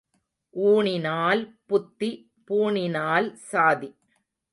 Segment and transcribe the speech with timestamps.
[0.55, 2.09] ஊணினால் புத்தி
[2.47, 3.89] பூணினால் சாதி.